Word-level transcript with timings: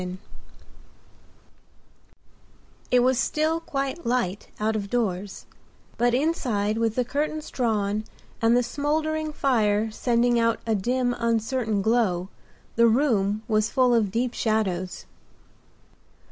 THE 0.01 0.07
KISS 0.07 0.17
It 2.89 2.99
was 3.01 3.19
still 3.19 3.59
quite 3.59 4.03
light 4.03 4.47
out 4.59 4.75
of 4.75 4.89
doors, 4.89 5.45
but 5.95 6.15
inside 6.15 6.79
with 6.79 6.95
the 6.95 7.05
curtains 7.05 7.51
drawn 7.51 8.05
and 8.41 8.57
the 8.57 8.63
smouldering 8.63 9.31
fire 9.31 9.91
sending 9.91 10.39
out 10.39 10.59
a 10.65 10.73
dim, 10.73 11.13
uncertain 11.19 11.83
glow, 11.83 12.29
the 12.77 12.87
room 12.87 13.43
was 13.47 13.69
full 13.69 13.93
of 13.93 14.09
deep 14.09 14.33
shadows. 14.33 15.05